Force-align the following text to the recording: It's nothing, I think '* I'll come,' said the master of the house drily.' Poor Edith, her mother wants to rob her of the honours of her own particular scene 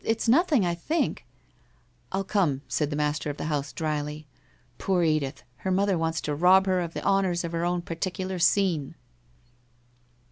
It's 0.03 0.27
nothing, 0.27 0.65
I 0.65 0.73
think 0.73 1.27
'* 1.79 2.11
I'll 2.11 2.23
come,' 2.23 2.63
said 2.67 2.89
the 2.89 2.95
master 2.95 3.29
of 3.29 3.37
the 3.37 3.43
house 3.43 3.71
drily.' 3.71 4.25
Poor 4.79 5.03
Edith, 5.03 5.43
her 5.57 5.69
mother 5.69 5.95
wants 5.95 6.21
to 6.21 6.33
rob 6.33 6.65
her 6.65 6.79
of 6.81 6.95
the 6.95 7.03
honours 7.03 7.43
of 7.43 7.51
her 7.51 7.63
own 7.63 7.83
particular 7.83 8.39
scene 8.39 8.95